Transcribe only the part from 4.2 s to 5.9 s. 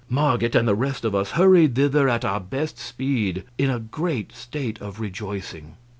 state of rejoicing.